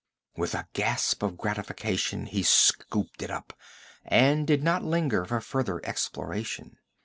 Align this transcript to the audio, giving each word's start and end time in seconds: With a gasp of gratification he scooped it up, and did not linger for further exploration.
With 0.35 0.55
a 0.55 0.67
gasp 0.73 1.21
of 1.21 1.37
gratification 1.37 2.25
he 2.25 2.41
scooped 2.41 3.21
it 3.21 3.29
up, 3.29 3.53
and 4.03 4.47
did 4.47 4.63
not 4.63 4.83
linger 4.83 5.23
for 5.25 5.39
further 5.41 5.79
exploration. 5.85 6.77